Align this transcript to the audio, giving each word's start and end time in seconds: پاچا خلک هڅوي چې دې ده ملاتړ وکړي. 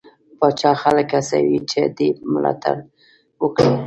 پاچا 0.39 0.71
خلک 0.81 1.09
هڅوي 1.17 1.57
چې 1.69 1.81
دې 1.97 2.09
ده 2.21 2.21
ملاتړ 2.31 2.77
وکړي. 3.41 3.75